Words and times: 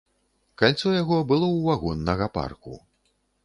Кальцо 0.61 0.93
яго 1.01 1.19
было 1.33 1.47
ў 1.51 1.59
вагоннага 1.67 2.33
парку. 2.39 2.73